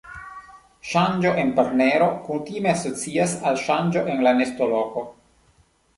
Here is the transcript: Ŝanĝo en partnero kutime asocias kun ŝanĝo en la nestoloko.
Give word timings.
Ŝanĝo 0.91 1.33
en 1.41 1.51
partnero 1.59 2.07
kutime 2.29 2.73
asocias 2.73 3.37
kun 3.45 3.61
ŝanĝo 3.67 4.07
en 4.15 4.29
la 4.29 4.37
nestoloko. 4.41 5.05